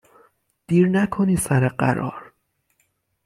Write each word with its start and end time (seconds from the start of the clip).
دیر 0.67 0.87
نکنی 0.87 1.35
سر 1.37 1.67
قرار 1.67 2.33